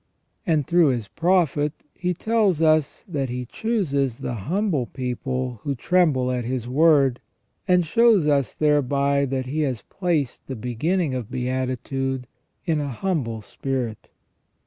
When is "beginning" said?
10.55-11.13